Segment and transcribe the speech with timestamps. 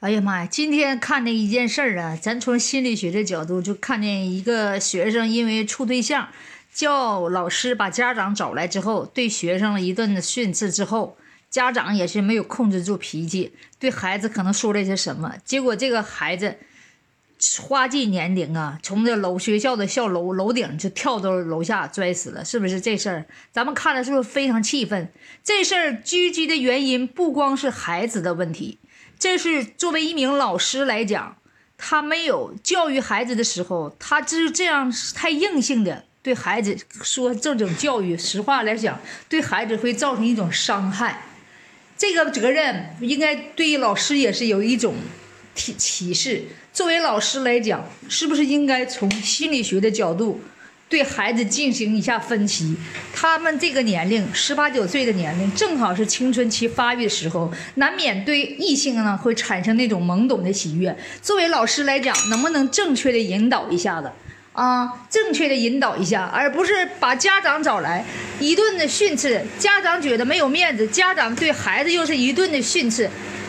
[0.00, 0.48] 哎呀妈呀！
[0.50, 6.30] 今天看见一件事儿啊，咱从心理学的角度就看见一个学生因为处对象，
[6.72, 11.18] 叫老师把家长找来之后，对学生一顿的训斥之后，
[11.50, 16.56] 家长也是没有控制住脾气，对孩子可能说了些什么，结果这个孩子
[17.60, 23.26] 花季年龄啊，从这楼学校的校楼楼顶就跳到楼下摔死了，是不是这事儿？
[23.52, 25.12] 咱们看了是不是非常气愤？
[25.44, 28.78] 这事儿狙击的原因不光是孩子的问题。
[29.20, 31.36] 这是作为一名老师来讲，
[31.76, 38.16] 他没有教育孩子的时候，他就是这样太硬性的对孩子说这种教育。
[38.16, 41.24] 实话来讲，对孩子会造成一种伤害。
[41.98, 44.94] 这个责任应该对于老师也是有一种
[45.54, 46.44] 提启示。
[46.72, 50.40] 作为老师来讲，是不是应该从心理学的角度？
[50.90, 52.76] 对孩子进行一下分析，
[53.14, 60.94] 他们这个年龄十八九岁的年龄，正好是青春期发育的时候，难免对异性呢会产生那种懵懂的喜悦。
[61.22, 64.10] 作为老师来讲，能不能正确的引导一下子
[64.52, 65.06] 啊？
[65.08, 68.04] 正确的引导一下，而不是把家长找来
[68.40, 73.08] 一顿的训斥，家长觉得没有面子，家长对孩子又是一顿的训斥。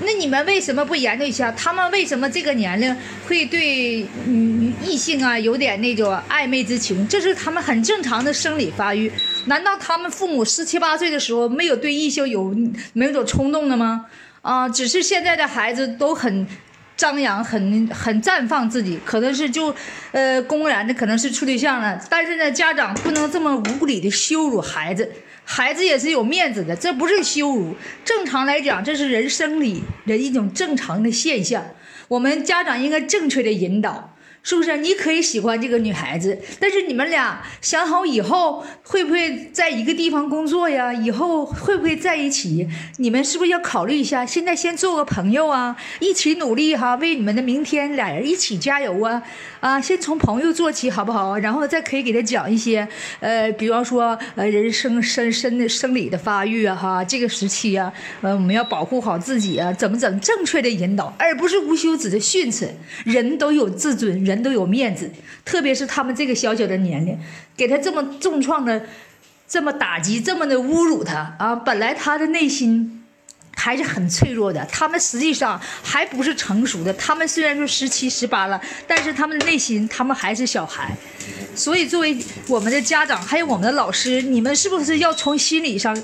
[0.00, 7.06] 那你们为什么不研究一下，他们为什么这个年龄会对嗯异性啊有点那种暧昧之情？
[7.06, 9.12] 这是他们很正常的生理发育。
[9.46, 12.54] 难道他们父母十七八岁的时候没有对异性有
[12.94, 14.06] 没有种冲动的吗？
[14.40, 16.46] 啊，只是现在的孩子都很
[16.96, 19.72] 张扬，很很绽放自己，可能是就
[20.10, 22.00] 呃公然的可能是处对象了。
[22.10, 25.08] 但是呢，家长不能这么无理的羞辱孩子。
[25.54, 27.76] 孩子也是有面子的，这不是羞辱。
[28.06, 31.62] 正常来讲，这是人生里的一种正常的现象。
[32.08, 34.16] 我们家长应该正确的引导。
[34.42, 40.92] 是不是你可以喜欢这个女孩子，但是你们俩想好以后会不会在一个地方工作呀？
[40.92, 42.68] 以后会不会在一起？
[42.96, 44.26] 你们是不是要考虑一下？
[44.26, 49.22] 现在先做个朋友啊，一起努力哈，为你们的明天俩人一起加油啊！
[49.60, 51.38] 啊，先从朋友做起好不好？
[51.38, 52.86] 然后再可以给他讲一些，
[53.20, 57.92] 呃，比方说呃，人生生生的生理的发育啊，哈，这个时期啊，
[58.22, 62.68] 呃，我们要保护好自己啊，怎么怎么正确的引导，而不是无休止的训斥。
[63.04, 64.31] 人都有自尊，人。
[64.34, 65.10] 人都有面子，
[65.44, 67.18] 特别是他们这个小小的年龄，
[67.56, 68.84] 给他这么重创的，
[69.46, 71.54] 这么打击，这么的侮辱他啊！
[71.54, 73.04] 本来他的内心
[73.54, 76.92] 还是很脆弱的，他们实际上还不是成熟的。
[76.94, 80.96] 他们虽然说十七十八了，但是他们的内心，他们还是小孩。
[81.54, 82.16] 所以，作为
[82.48, 85.94] 我们的家长，还有我们的老师，你们是不是要从心理上？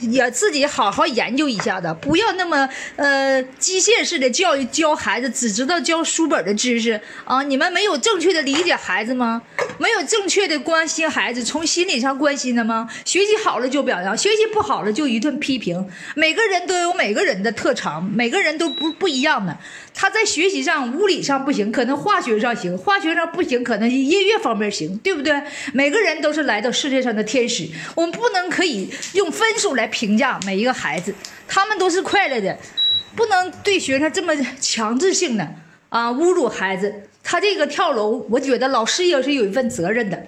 [0.00, 7.42] 也自己好好研究一下的，不要那么呃机械式的教育教孩子，只知道教书本的知识啊！
[7.42, 9.42] 你们没有正确的理解孩子吗？
[9.78, 12.88] 没有正确的关心孩子，从心理上关心的吗？
[13.04, 15.88] 学习好了就表扬，学习不好了就一顿批评。
[16.14, 19.56] 每个人都有每个人的特长，每个人都不不一样的。
[19.94, 25.42] 他在学习上、物理上不行，可能化学上行；化学上不行，可能音乐方面行，对不对？
[25.72, 31.14] 每个人都是来到世界上的天使，我们不能可以用分数来评价每一个孩子，
[31.46, 32.56] 他们都是快乐的，
[33.14, 35.46] 不能对学生这么强制性的
[35.88, 37.08] 啊侮辱孩子。
[37.22, 40.26] 他这个跳楼，我觉得老师也是有一份责任的。